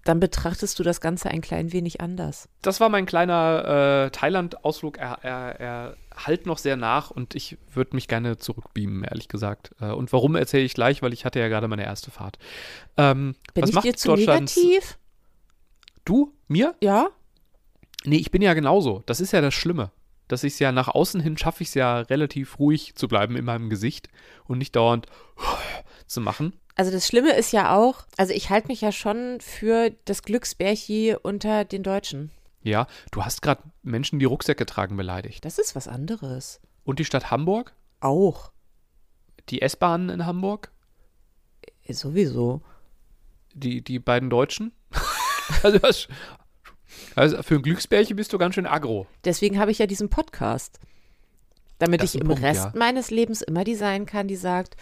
[0.09, 2.49] Dann betrachtest du das Ganze ein klein wenig anders.
[2.63, 4.97] Das war mein kleiner äh, Thailand-Ausflug.
[4.97, 9.75] Er, er, er halt noch sehr nach und ich würde mich gerne zurückbeamen, ehrlich gesagt.
[9.79, 12.39] Äh, und warum erzähle ich gleich, weil ich hatte ja gerade meine erste Fahrt.
[12.97, 14.97] Ähm, Bin was ich macht dir zu negativ?
[16.05, 16.33] Du?
[16.47, 16.73] Mir?
[16.81, 17.09] Ja?
[18.03, 19.03] Nee, ich bin ja genauso.
[19.05, 19.91] Das ist ja das Schlimme.
[20.27, 23.35] Dass ich es ja nach außen hin schaffe, ich es ja relativ ruhig zu bleiben
[23.35, 24.07] in meinem Gesicht
[24.47, 25.05] und nicht dauernd
[26.07, 26.53] zu machen.
[26.79, 31.13] Also das Schlimme ist ja auch, also ich halte mich ja schon für das Glücksbärchi
[31.21, 32.31] unter den Deutschen.
[32.63, 35.43] Ja, du hast gerade Menschen, die Rucksäcke tragen, beleidigt.
[35.43, 36.61] Das ist was anderes.
[36.85, 37.73] Und die Stadt Hamburg?
[37.99, 38.53] Auch.
[39.49, 40.71] Die S-Bahnen in Hamburg?
[41.83, 42.61] Äh, Sowieso.
[43.53, 44.71] Die, die beiden Deutschen?
[45.63, 46.07] also, was,
[47.13, 49.05] also für ein Glücksbärchen bist du ganz schön aggro.
[49.25, 50.79] Deswegen habe ich ja diesen Podcast.
[51.77, 52.73] Damit Das ich im Punkt, Rest ja.
[52.73, 54.77] meines Lebens immer die sein kann, die sagt,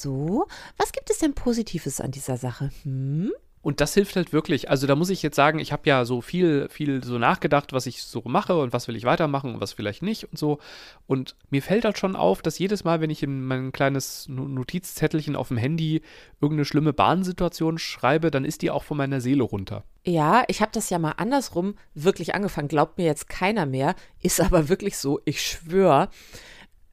[0.00, 2.70] so, was gibt es denn Positives an dieser Sache?
[2.82, 3.32] Hm?
[3.62, 4.70] Und das hilft halt wirklich.
[4.70, 7.86] Also da muss ich jetzt sagen, ich habe ja so viel, viel so nachgedacht, was
[7.86, 10.60] ich so mache und was will ich weitermachen und was vielleicht nicht und so.
[11.08, 14.46] Und mir fällt halt schon auf, dass jedes Mal, wenn ich in mein kleines No-
[14.46, 16.02] Notizzettelchen auf dem Handy
[16.40, 19.82] irgendeine schlimme Bahnsituation schreibe, dann ist die auch von meiner Seele runter.
[20.04, 22.68] Ja, ich habe das ja mal andersrum wirklich angefangen.
[22.68, 23.96] Glaubt mir jetzt keiner mehr.
[24.22, 26.08] Ist aber wirklich so, ich schwöre.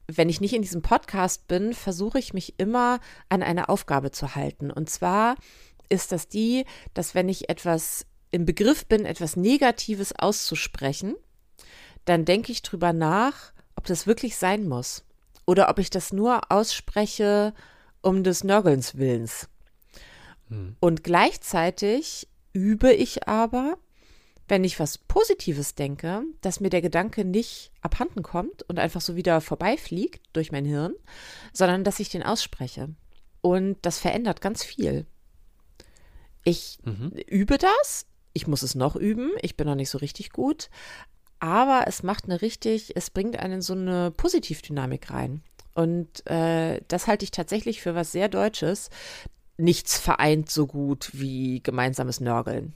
[0.06, 4.34] Wenn ich nicht in diesem Podcast bin, versuche ich mich immer an eine Aufgabe zu
[4.34, 4.70] halten.
[4.70, 5.36] Und zwar
[5.88, 11.14] ist das die, dass wenn ich etwas im Begriff bin, etwas Negatives auszusprechen,
[12.04, 15.04] dann denke ich drüber nach, ob das wirklich sein muss.
[15.46, 17.54] Oder ob ich das nur ausspreche
[18.02, 19.48] um des Nörgelns Willens.
[20.80, 23.78] Und gleichzeitig übe ich aber,
[24.48, 29.16] wenn ich was Positives denke, dass mir der Gedanke nicht abhanden kommt und einfach so
[29.16, 30.94] wieder vorbeifliegt durch mein Hirn,
[31.52, 32.90] sondern dass ich den ausspreche.
[33.40, 35.06] Und das verändert ganz viel.
[36.44, 36.78] Ich
[37.26, 38.06] übe das.
[38.32, 39.30] Ich muss es noch üben.
[39.42, 40.68] Ich bin noch nicht so richtig gut.
[41.40, 45.42] Aber es macht eine richtig, es bringt einen in so eine Positivdynamik rein.
[45.74, 48.90] Und äh, das halte ich tatsächlich für was sehr Deutsches.
[49.56, 52.74] Nichts vereint so gut wie gemeinsames Nörgeln.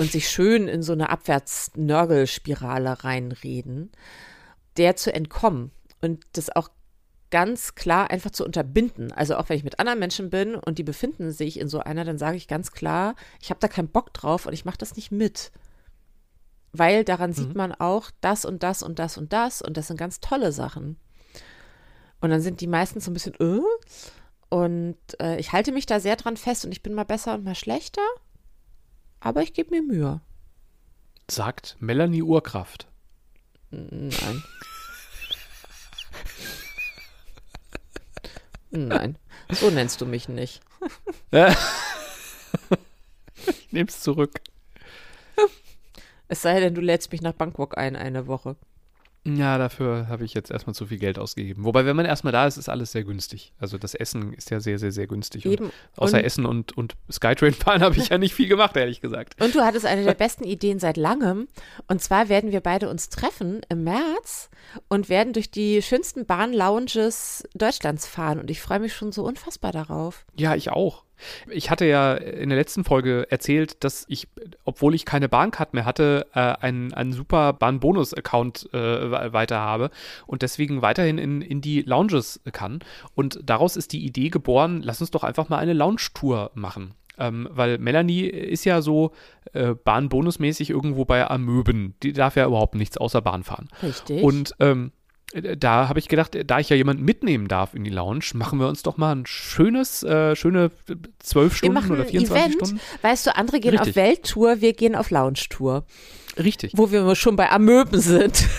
[0.00, 3.92] Und sich schön in so eine Abwärts-Nörgelspirale reinreden,
[4.78, 6.70] der zu entkommen und das auch
[7.30, 9.12] ganz klar einfach zu unterbinden.
[9.12, 12.06] Also auch wenn ich mit anderen Menschen bin und die befinden sich in so einer,
[12.06, 14.96] dann sage ich ganz klar, ich habe da keinen Bock drauf und ich mache das
[14.96, 15.52] nicht mit.
[16.72, 19.98] Weil daran sieht man auch das und das und das und das und das sind
[19.98, 20.96] ganz tolle Sachen.
[22.22, 23.60] Und dann sind die meisten so ein bisschen, äh?
[24.48, 27.44] Und äh, ich halte mich da sehr dran fest und ich bin mal besser und
[27.44, 28.00] mal schlechter,
[29.20, 30.20] aber ich gebe mir Mühe.
[31.30, 32.88] Sagt Melanie Urkraft.
[33.70, 34.42] Nein.
[38.72, 39.18] Nein,
[39.50, 40.60] so nennst du mich nicht.
[43.46, 44.40] Ich nehme es zurück.
[46.28, 48.56] Es sei denn, du lädst mich nach Bangkok ein eine Woche.
[49.26, 51.64] Ja, dafür habe ich jetzt erstmal zu viel Geld ausgegeben.
[51.64, 53.52] Wobei, wenn man erstmal da ist, ist alles sehr günstig.
[53.58, 55.44] Also das Essen ist ja sehr, sehr, sehr günstig.
[55.44, 55.66] Eben.
[55.66, 59.02] Und außer Und- Essen und, und Skytrain fahren habe ich ja nicht viel gemacht, ehrlich
[59.02, 59.40] gesagt.
[59.42, 61.48] Und du hattest eine der besten Ideen seit langem.
[61.86, 64.48] Und zwar werden wir beide uns treffen im März
[64.88, 68.38] und werden durch die schönsten Bahn-Lounges Deutschlands fahren.
[68.40, 70.24] Und ich freue mich schon so unfassbar darauf.
[70.38, 71.04] Ja, ich auch.
[71.48, 74.28] Ich hatte ja in der letzten Folge erzählt, dass ich,
[74.64, 79.90] obwohl ich keine Bahncard mehr hatte, äh, einen, einen super Bahn-Bonus-Account äh, weiter habe
[80.26, 82.80] und deswegen weiterhin in, in die Lounges kann.
[83.14, 86.94] Und daraus ist die Idee geboren, lass uns doch einfach mal eine Lounge-Tour machen.
[87.18, 89.12] Ähm, weil Melanie ist ja so
[89.52, 91.94] äh, Bahn-Bonusmäßig irgendwo bei Amöben.
[92.02, 93.68] Die darf ja überhaupt nichts außer Bahn fahren.
[93.82, 94.22] Richtig.
[94.22, 94.92] Und ähm,
[95.32, 98.66] da habe ich gedacht, da ich ja jemanden mitnehmen darf in die Lounge, machen wir
[98.66, 100.70] uns doch mal ein schönes, äh, schöne
[101.20, 102.54] zwölf Stunden machen oder ein 24 Event.
[102.54, 102.80] Stunden.
[103.02, 103.90] Weißt du, andere gehen Richtig.
[103.90, 105.84] auf Welttour, wir gehen auf Lounge-Tour.
[106.36, 106.72] Richtig.
[106.74, 108.44] Wo wir schon bei Amöben sind.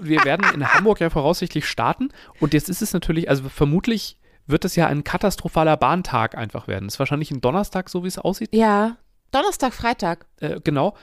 [0.00, 4.64] Wir werden in Hamburg ja voraussichtlich starten und jetzt ist es natürlich, also vermutlich wird
[4.64, 6.86] es ja ein katastrophaler Bahntag einfach werden.
[6.86, 8.50] Es ist wahrscheinlich ein Donnerstag, so wie es aussieht.
[8.54, 8.96] Ja.
[9.32, 10.26] Donnerstag, Freitag.
[10.40, 10.94] Äh, genau.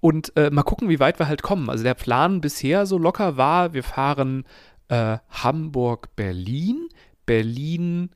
[0.00, 1.70] Und äh, mal gucken, wie weit wir halt kommen.
[1.70, 4.44] Also der Plan bisher so locker war, wir fahren
[4.88, 6.88] äh, Hamburg-Berlin,
[7.26, 8.10] Berlin,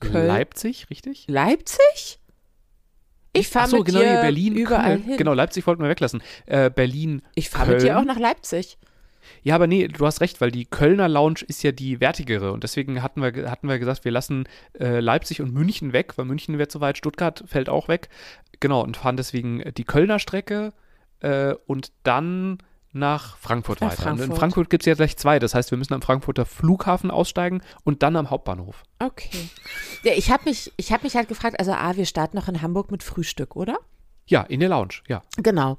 [0.00, 0.26] Köln.
[0.26, 1.24] Leipzig, richtig?
[1.28, 2.18] Leipzig?
[3.32, 5.02] Ich fahre so, mit genau, dir hier Berlin, überall Köln.
[5.02, 5.16] hin.
[5.16, 6.22] Genau, Leipzig wollten wir weglassen.
[6.46, 8.78] Äh, Berlin, Ich fahre mit dir auch nach Leipzig.
[9.42, 12.62] Ja, aber nee, du hast recht, weil die Kölner Lounge ist ja die wertigere und
[12.62, 14.44] deswegen hatten wir, hatten wir gesagt, wir lassen
[14.78, 18.08] äh, Leipzig und München weg, weil München wird zu weit, Stuttgart fällt auch weg.
[18.60, 20.72] Genau, und fahren deswegen die Kölner Strecke
[21.20, 22.58] äh, und dann
[22.92, 24.04] nach Frankfurt Nach weiter.
[24.04, 24.38] Und in Frankfurt.
[24.38, 28.02] Frankfurt gibt es ja gleich zwei, das heißt, wir müssen am Frankfurter Flughafen aussteigen und
[28.02, 28.84] dann am Hauptbahnhof.
[28.98, 29.50] Okay.
[30.02, 32.62] Ja, ich habe mich, ich hab mich halt gefragt, also A, wir starten noch in
[32.62, 33.76] Hamburg mit Frühstück, oder?
[34.26, 35.22] Ja, in der Lounge, ja.
[35.36, 35.78] Genau.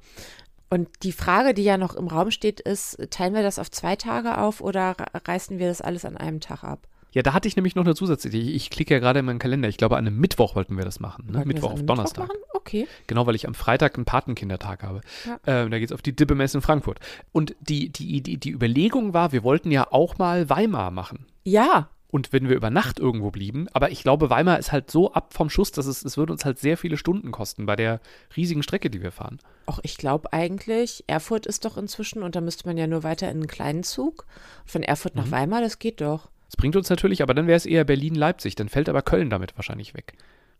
[0.69, 3.95] Und die Frage, die ja noch im Raum steht, ist, teilen wir das auf zwei
[3.95, 6.87] Tage auf oder re- reißen wir das alles an einem Tag ab?
[7.17, 8.51] Ja, da hatte ich nämlich noch eine Zusatzidee.
[8.51, 9.67] Ich, klicke ja gerade in meinen Kalender.
[9.69, 11.29] Ich glaube, an einem Mittwoch wollten wir das machen.
[11.31, 11.43] Ne?
[11.45, 12.27] Mittwoch auf Donnerstag.
[12.27, 12.53] Mittwoch?
[12.53, 12.87] Okay.
[13.07, 15.01] Genau, weil ich am Freitag einen Patenkindertag habe.
[15.25, 15.39] Ja.
[15.47, 16.99] Ähm, da geht es auf die Dippemesse in Frankfurt.
[17.31, 21.25] Und die, die, die, die Überlegung war, wir wollten ja auch mal Weimar machen.
[21.43, 25.11] Ja, Und wenn wir über Nacht irgendwo blieben, aber ich glaube, Weimar ist halt so
[25.13, 27.99] ab vom Schuss, dass es, es würde uns halt sehr viele Stunden kosten bei der
[28.35, 29.39] riesigen Strecke, die wir fahren.
[29.65, 33.27] auch ich glaube eigentlich, Erfurt ist doch inzwischen und da müsste man ja nur weiter
[33.29, 34.25] in einen kleinen Zug.
[34.65, 35.21] Von Erfurt Mhm.
[35.21, 36.29] nach Weimar, das geht doch.
[36.47, 38.55] Das bringt uns natürlich, aber dann wäre es eher Berlin-Leipzig.
[38.55, 40.13] Dann fällt aber Köln damit wahrscheinlich weg.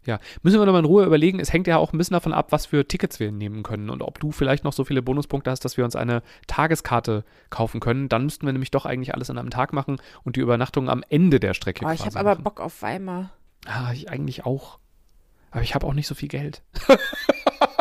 [0.06, 1.39] Ja, müssen wir nochmal in Ruhe überlegen.
[1.41, 4.02] Es hängt ja auch ein bisschen davon ab, was für Tickets wir nehmen können und
[4.02, 8.08] ob du vielleicht noch so viele Bonuspunkte hast, dass wir uns eine Tageskarte kaufen können.
[8.08, 11.04] Dann müssten wir nämlich doch eigentlich alles an einem Tag machen und die Übernachtung am
[11.10, 12.43] Ende der Strecke Oh, ich habe aber machen.
[12.43, 13.32] Bock auf Weimar.
[13.65, 14.80] Ah, ich eigentlich auch.
[15.52, 16.62] Aber ich habe auch nicht so viel Geld.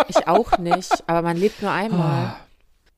[0.09, 2.27] Ich auch nicht, aber man lebt nur einmal.
[2.27, 2.37] Ah.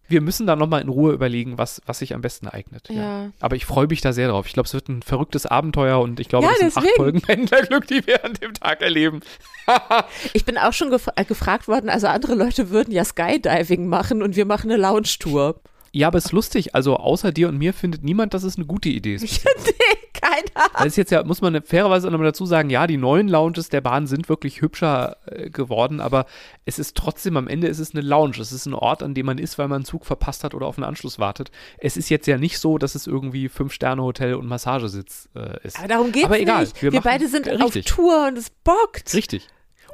[0.09, 2.89] Wir müssen da nochmal in Ruhe überlegen, was, was sich am besten eignet.
[2.89, 3.31] Ja.
[3.41, 4.47] Aber ich freue mich da sehr drauf.
[4.47, 6.97] Ich glaube, es wird ein verrücktes Abenteuer und ich glaube, Ja, das sind acht deswegen.
[6.97, 9.21] Folgen Pendlerglück, die wir an dem Tag erleben.
[10.33, 14.23] Ich bin auch schon gef äh, gefragt worden, also andere Leute würden ja Skydiving machen
[14.23, 15.61] und wir machen eine Lounge-Tour.
[15.93, 16.75] Ja, aber es ist lustig.
[16.75, 19.45] Also außer dir und mir findet niemand, dass es eine gute Idee ist.
[20.21, 20.69] Keiner.
[20.75, 23.81] Das ist jetzt ja, muss man fairerweise nochmal dazu sagen, ja, die neuen Lounges der
[23.81, 26.27] Bahn sind wirklich hübscher äh, geworden, aber
[26.65, 28.39] es ist trotzdem, am Ende ist es eine Lounge.
[28.41, 30.67] Es ist ein Ort, an dem man ist, weil man einen Zug verpasst hat oder
[30.67, 31.51] auf einen Anschluss wartet.
[31.79, 35.79] Es ist jetzt ja nicht so, dass es irgendwie Fünf-Sterne-Hotel und Massagesitz äh, ist.
[35.79, 36.83] Aber darum Aber egal, nicht.
[36.83, 37.87] wir Wir, beide sind Richtig.
[37.91, 39.15] auf Tour und es bockt.
[39.15, 39.49] Richtig.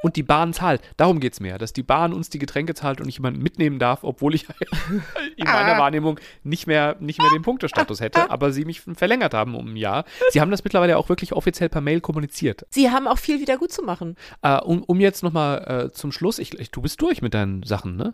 [0.04, 0.82] Und die Bahn zahlt.
[0.98, 3.78] Darum geht es mir, dass die Bahn uns die Getränke zahlt und ich jemanden mitnehmen
[3.78, 4.46] darf, obwohl ich
[5.36, 9.54] in meiner Wahrnehmung nicht mehr, nicht mehr den Punktestatus hätte, aber sie mich verlängert haben
[9.54, 10.04] um ein Jahr.
[10.28, 12.66] Sie haben das mittlerweile auch wirklich offiziell per Mail kommuniziert.
[12.68, 14.16] Sie haben auch viel wieder gut zu machen.
[14.42, 17.62] Äh, um, um jetzt nochmal äh, zum Schluss, ich, ich, du bist durch mit deinen
[17.62, 18.12] Sachen, ne?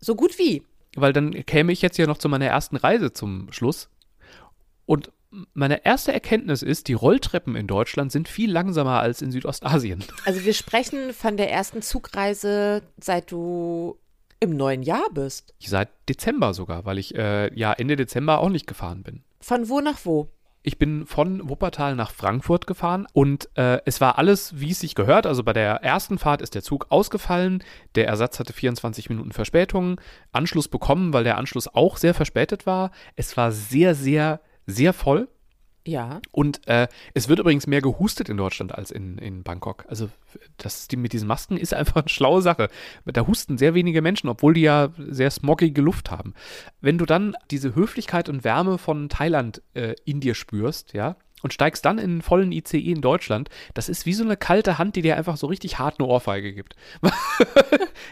[0.00, 0.62] So gut wie.
[0.96, 3.88] Weil dann käme ich jetzt ja noch zu meiner ersten Reise zum Schluss.
[4.84, 5.10] Und
[5.54, 10.04] meine erste Erkenntnis ist, die Rolltreppen in Deutschland sind viel langsamer als in Südostasien.
[10.24, 13.98] Also wir sprechen von der ersten Zugreise, seit du
[14.40, 15.54] im neuen Jahr bist.
[15.60, 19.24] Seit Dezember sogar, weil ich äh, ja Ende Dezember auch nicht gefahren bin.
[19.40, 20.28] Von wo nach wo?
[20.64, 24.94] Ich bin von Wuppertal nach Frankfurt gefahren und äh, es war alles, wie es sich
[24.94, 25.26] gehört.
[25.26, 27.64] Also bei der ersten Fahrt ist der Zug ausgefallen.
[27.96, 30.00] Der Ersatz hatte 24 Minuten Verspätung.
[30.30, 32.92] Anschluss bekommen, weil der Anschluss auch sehr verspätet war.
[33.16, 34.40] Es war sehr, sehr,
[34.72, 35.28] sehr voll.
[35.86, 36.20] Ja.
[36.30, 39.84] Und äh, es wird übrigens mehr gehustet in Deutschland als in, in Bangkok.
[39.88, 40.08] Also
[40.56, 42.68] das die, mit diesen Masken ist einfach eine schlaue Sache.
[43.04, 46.34] Da husten sehr wenige Menschen, obwohl die ja sehr smogige Luft haben.
[46.80, 51.52] Wenn du dann diese Höflichkeit und Wärme von Thailand äh, in dir spürst, ja, und
[51.52, 54.96] steigst dann in einen vollen ICE in Deutschland, das ist wie so eine kalte Hand,
[54.96, 56.76] die dir einfach so richtig hart eine Ohrfeige gibt.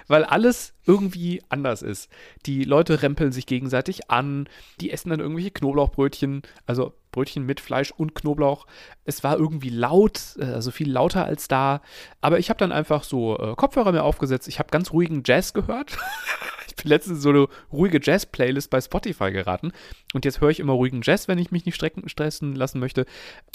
[0.09, 2.11] Weil alles irgendwie anders ist.
[2.47, 4.49] Die Leute rempeln sich gegenseitig an,
[4.81, 8.67] die essen dann irgendwelche Knoblauchbrötchen, also Brötchen mit Fleisch und Knoblauch.
[9.05, 11.83] Es war irgendwie laut, äh, also viel lauter als da.
[12.21, 14.49] Aber ich habe dann einfach so äh, Kopfhörer mir aufgesetzt.
[14.49, 15.99] Ich habe ganz ruhigen Jazz gehört.
[16.85, 19.73] letztens so eine ruhige Jazz-Playlist bei Spotify geraten.
[20.13, 23.07] Und jetzt höre ich immer ruhigen Jazz, wenn ich mich nicht strecken, stressen lassen möchte.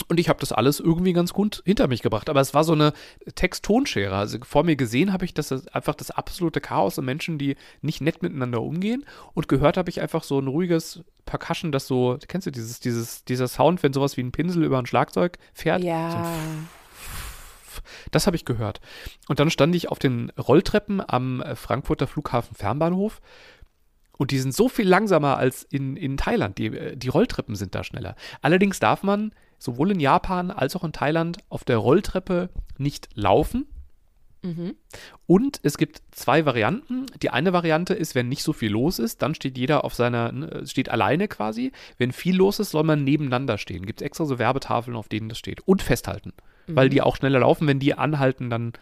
[0.08, 2.30] Und ich habe das alles irgendwie ganz gut hinter mich gebracht.
[2.30, 2.94] Aber es war so eine
[3.36, 4.16] Text-Tonschere.
[4.16, 8.02] Also vor mir gesehen habe ich das einfach das absolute Chaos und Menschen, die nicht
[8.02, 9.06] nett miteinander umgehen.
[9.34, 13.26] Und gehört habe ich einfach so ein ruhiges Percussion, das so, kennst du dieses, dieses,
[13.26, 15.82] dieser Sound, wenn sowas wie ein Pinsel über ein Schlagzeug fährt?
[16.12, 16.18] So
[18.12, 18.82] das habe ich gehört.
[19.28, 23.22] Und dann stand ich auf den Rolltreppen am äh, Frankfurter Flughafen Fernbahnhof.
[24.18, 26.58] Und die sind so viel langsamer als in, in Thailand.
[26.58, 28.16] Die, äh, die Rolltreppen sind da schneller.
[28.42, 33.68] Allerdings darf man sowohl in Japan als auch in Thailand auf der Rolltreppe nicht laufen.
[34.46, 34.76] Mhm.
[35.26, 37.08] Und es gibt zwei Varianten.
[37.22, 40.32] Die eine Variante ist, wenn nicht so viel los ist, dann steht jeder auf seiner,
[40.32, 41.72] ne, steht alleine quasi.
[41.98, 43.86] Wenn viel los ist, soll man nebeneinander stehen.
[43.86, 45.62] Gibt es extra so Werbetafeln, auf denen das steht.
[45.68, 46.34] Und festhalten.
[46.68, 46.76] Mhm.
[46.76, 47.68] Weil die auch schneller laufen.
[47.68, 48.74] Wenn die anhalten, dann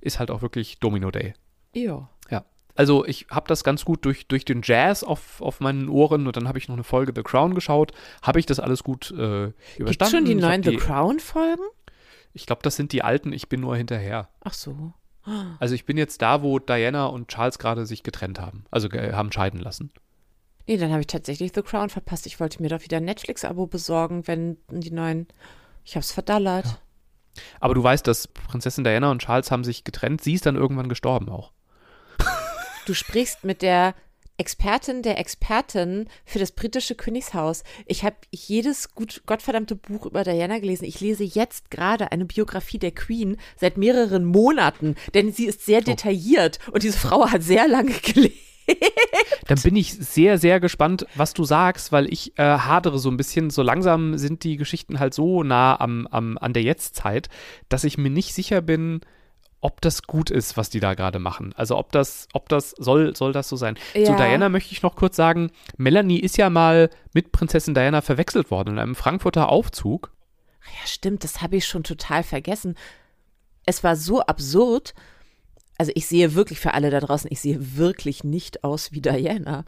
[0.00, 1.34] ist halt auch wirklich Domino Day.
[1.74, 2.08] Ja.
[2.30, 2.44] Ja.
[2.74, 6.36] Also ich habe das ganz gut durch, durch den Jazz auf, auf meinen Ohren und
[6.36, 7.92] dann habe ich noch eine Folge The Crown geschaut.
[8.22, 9.86] Habe ich das alles gut äh, überstanden.
[9.86, 11.64] Gibt schon die neuen The Crown-Folgen?
[12.32, 13.32] Ich glaube, das sind die alten.
[13.32, 14.28] Ich bin nur hinterher.
[14.44, 14.92] Ach so.
[15.58, 18.64] Also ich bin jetzt da, wo Diana und Charles gerade sich getrennt haben.
[18.70, 19.90] Also äh, haben scheiden lassen.
[20.66, 22.26] Nee, dann habe ich tatsächlich The Crown verpasst.
[22.26, 25.26] Ich wollte mir doch wieder ein Netflix-Abo besorgen, wenn die neuen.
[25.84, 26.80] Ich hab's verdallert.
[27.60, 30.22] Aber du weißt, dass Prinzessin Diana und Charles haben sich getrennt.
[30.22, 31.52] Sie ist dann irgendwann gestorben auch.
[32.86, 33.94] Du sprichst mit der
[34.38, 37.64] Expertin der Expertin für das britische Königshaus.
[37.86, 40.84] Ich habe jedes gut, gottverdammte Buch über Diana gelesen.
[40.84, 45.80] Ich lese jetzt gerade eine Biografie der Queen seit mehreren Monaten, denn sie ist sehr
[45.80, 48.47] detailliert und diese Frau hat sehr lange gelebt.
[49.46, 53.16] Dann bin ich sehr, sehr gespannt, was du sagst, weil ich äh, hadere so ein
[53.16, 53.50] bisschen.
[53.50, 57.28] So langsam sind die Geschichten halt so nah am, am, an der Jetztzeit,
[57.68, 59.00] dass ich mir nicht sicher bin,
[59.60, 61.52] ob das gut ist, was die da gerade machen.
[61.56, 63.76] Also ob das, ob das, soll, soll das so sein.
[63.94, 64.04] Ja.
[64.04, 68.50] Zu Diana möchte ich noch kurz sagen, Melanie ist ja mal mit Prinzessin Diana verwechselt
[68.50, 70.12] worden in einem Frankfurter Aufzug.
[70.62, 72.76] Ja, stimmt, das habe ich schon total vergessen.
[73.66, 74.94] Es war so absurd.
[75.78, 79.64] Also ich sehe wirklich für alle da draußen, ich sehe wirklich nicht aus wie Diana.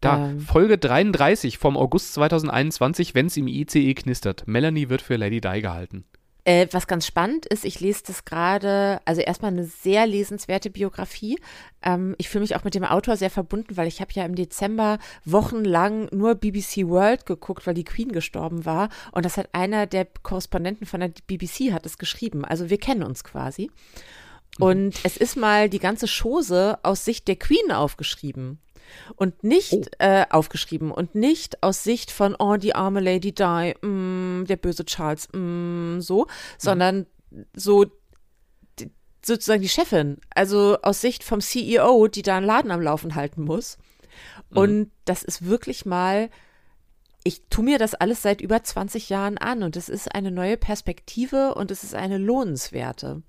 [0.00, 0.40] Da, Ähm.
[0.40, 4.46] Folge 33 vom August 2021, wenn es im ICE knistert.
[4.46, 6.04] Melanie wird für Lady Di gehalten.
[6.46, 11.38] Äh, was ganz spannend ist, ich lese das gerade, also erstmal eine sehr lesenswerte Biografie.
[11.82, 14.34] Ähm, ich fühle mich auch mit dem Autor sehr verbunden, weil ich habe ja im
[14.34, 18.90] Dezember wochenlang nur BBC World geguckt, weil die Queen gestorben war.
[19.12, 22.44] Und das hat einer der Korrespondenten von der BBC hat es geschrieben.
[22.44, 23.70] Also wir kennen uns quasi.
[24.60, 28.60] Und es ist mal die ganze Chose aus Sicht der Queen aufgeschrieben.
[29.16, 29.84] Und nicht Oh.
[29.98, 34.84] äh, aufgeschrieben und nicht aus Sicht von, oh, die arme Lady Di, mm, der böse
[34.84, 36.26] Charles, mm, so,
[36.58, 37.06] sondern
[37.56, 37.86] so
[38.78, 38.90] die,
[39.24, 43.42] sozusagen die Chefin, also aus Sicht vom CEO, die da einen Laden am Laufen halten
[43.42, 43.78] muss.
[44.50, 46.30] Und das ist wirklich mal,
[47.24, 50.56] ich tue mir das alles seit über 20 Jahren an und es ist eine neue
[50.58, 53.22] Perspektive und es ist eine lohnenswerte.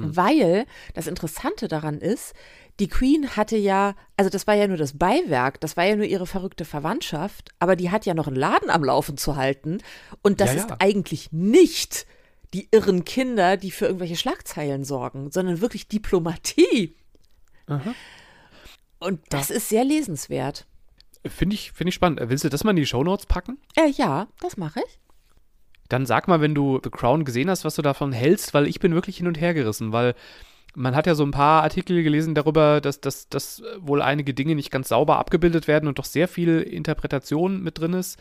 [0.00, 2.34] Weil das Interessante daran ist,
[2.80, 6.06] die Queen hatte ja, also das war ja nur das Beiwerk, das war ja nur
[6.06, 9.78] ihre verrückte Verwandtschaft, aber die hat ja noch einen Laden am Laufen zu halten.
[10.22, 10.64] Und das Ja, ja.
[10.64, 12.06] ist eigentlich nicht
[12.54, 16.96] die irren Kinder, die für irgendwelche Schlagzeilen sorgen, sondern wirklich Diplomatie.
[18.98, 20.66] Und das ist sehr lesenswert.
[21.24, 22.20] Finde ich, finde ich spannend.
[22.22, 23.58] Willst du das mal in die Shownotes packen?
[23.76, 24.98] Äh, ja, das mache ich.
[25.92, 28.80] Dann sag mal, wenn du The Crown gesehen hast, was du davon hältst, weil ich
[28.80, 30.14] bin wirklich hin und her gerissen, weil
[30.74, 34.54] man hat ja so ein paar Artikel gelesen darüber, dass, dass, dass wohl einige Dinge
[34.54, 38.18] nicht ganz sauber abgebildet werden und doch sehr viel Interpretation mit drin ist.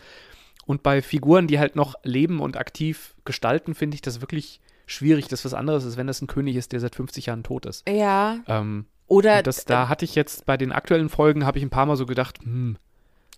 [0.65, 5.29] Und bei Figuren, die halt noch leben und aktiv gestalten, finde ich das wirklich schwierig.
[5.29, 7.65] Das ist was anderes, als wenn das ein König ist, der seit 50 Jahren tot
[7.65, 7.87] ist.
[7.89, 8.39] Ja.
[8.47, 11.85] Ähm, Oder das, da hatte ich jetzt bei den aktuellen Folgen, habe ich ein paar
[11.85, 12.75] Mal so gedacht, hm,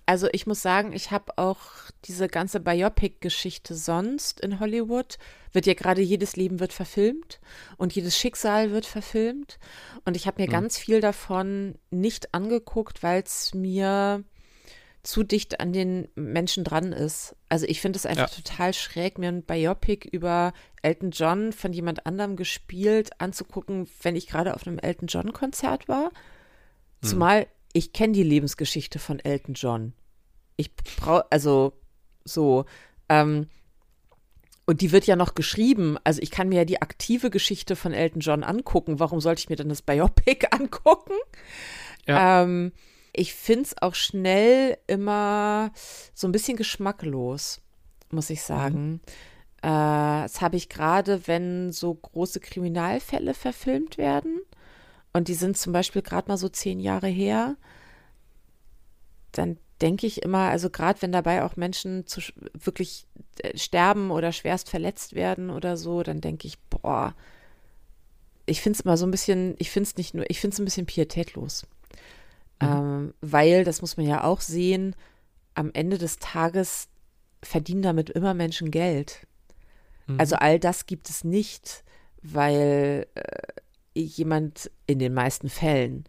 [0.05, 1.59] Also ich muss sagen, ich habe auch
[2.05, 5.17] diese ganze Biopic-Geschichte sonst in Hollywood.
[5.53, 7.39] Wird ja gerade jedes Leben wird verfilmt
[7.77, 9.59] und jedes Schicksal wird verfilmt.
[10.03, 14.23] Und ich habe mir ganz viel davon nicht angeguckt, weil es mir
[15.03, 17.35] zu dicht an den Menschen dran ist.
[17.49, 18.35] Also ich finde es einfach Ja.
[18.35, 24.27] total schräg, mir ein Biopic über Elton John von jemand anderem gespielt anzugucken, wenn ich
[24.27, 26.11] gerade auf einem Elton John-Konzert war.
[27.01, 29.93] Zumal ich kenne die Lebensgeschichte von Elton John.
[30.55, 31.73] Ich brauche, also
[32.23, 32.65] so,
[33.09, 33.47] ähm,
[34.65, 35.97] und die wird ja noch geschrieben.
[36.03, 38.99] Also ich kann mir ja die aktive Geschichte von Elton John angucken.
[38.99, 41.15] Warum sollte ich mir dann das Biopic angucken?
[42.07, 42.43] Ja.
[42.43, 42.71] Ähm,
[43.12, 45.71] ich finde es auch schnell immer
[46.13, 47.62] so ein bisschen geschmacklos,
[48.09, 49.01] muss ich sagen.
[49.62, 54.41] Äh, das habe ich gerade, wenn so große Kriminalfälle verfilmt werden.
[55.13, 57.56] Und die sind zum Beispiel gerade mal so zehn Jahre her.
[59.32, 62.21] Dann denke ich immer, also gerade wenn dabei auch Menschen zu,
[62.54, 63.06] wirklich
[63.39, 67.13] äh, sterben oder schwerst verletzt werden oder so, dann denke ich, boah,
[68.45, 70.60] ich finde es immer so ein bisschen, ich finde es nicht nur, ich finde es
[70.60, 71.65] ein bisschen pietätlos.
[72.60, 74.95] Ähm, weil, das muss man ja auch sehen,
[75.54, 76.88] am Ende des Tages
[77.41, 79.28] verdienen damit immer Menschen Geld.
[80.17, 81.84] Also all das gibt es nicht,
[82.21, 83.21] weil äh,
[83.95, 86.06] jemand in den meisten Fällen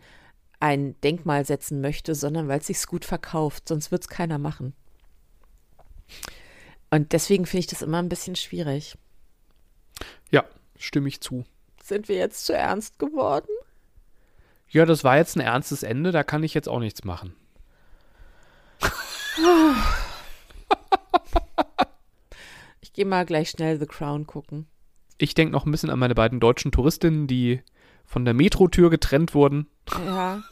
[0.61, 4.75] ein Denkmal setzen möchte, sondern weil es sich gut verkauft, sonst wird es keiner machen.
[6.91, 8.97] Und deswegen finde ich das immer ein bisschen schwierig.
[10.31, 10.45] ja,
[10.77, 11.45] stimme ich zu.
[11.83, 13.49] Sind wir jetzt zu ernst geworden?
[14.69, 17.35] Ja, das war jetzt ein ernstes Ende, da kann ich jetzt auch nichts machen.
[22.81, 24.67] Ich gehe mal gleich schnell The Crown gucken.
[25.19, 27.63] Ich denke noch ein bisschen an meine beiden deutschen Touristinnen, die
[28.07, 29.67] von der Metrotür getrennt wurden.
[30.05, 30.43] Ja.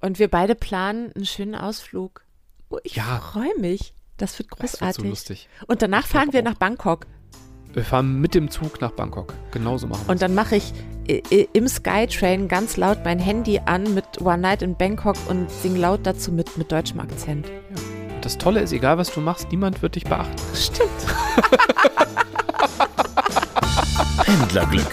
[0.00, 2.24] Und wir beide planen einen schönen Ausflug.
[2.70, 3.20] Oh, ich Ja.
[3.20, 3.94] freue mich.
[4.16, 5.02] Das wird Das wird großartig.
[5.04, 5.48] so lustig.
[5.66, 6.44] Und danach Ich fahren wir auch.
[6.44, 7.06] nach Bangkok.
[7.72, 9.32] Wir fahren mit dem Zug nach Bangkok.
[9.52, 10.72] Genauso machen wir Und dann mache ich
[11.08, 15.50] i- i- im Skytrain ganz laut mein Handy an mit One Night in Bangkok und
[15.50, 17.46] sing laut dazu mit, mit deutschem Akzent.
[18.22, 20.36] Das Tolle ist, egal was du machst, niemand wird dich beachten.
[20.54, 20.90] Stimmt.
[24.24, 24.90] Pendlerglück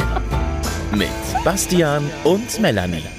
[0.96, 3.17] mit Bastian und Melanie.